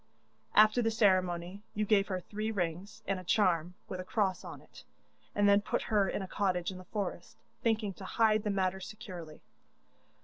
'After 0.55 0.81
the 0.81 0.89
ceremony 0.89 1.61
you 1.75 1.85
gave 1.85 2.07
her 2.07 2.19
three 2.21 2.49
rings 2.49 3.03
and 3.05 3.19
a 3.19 3.23
charm 3.23 3.75
with 3.87 3.99
a 3.99 4.03
cross 4.03 4.43
on 4.43 4.59
it, 4.59 4.83
and 5.35 5.47
then 5.47 5.61
put 5.61 5.83
her 5.93 6.09
in 6.09 6.23
a 6.23 6.27
cottage 6.27 6.71
in 6.71 6.79
the 6.79 6.85
forest, 6.85 7.37
thinking 7.61 7.93
to 7.93 8.05
hide 8.05 8.41
the 8.41 8.49
matter 8.49 8.79
securely. 8.79 9.43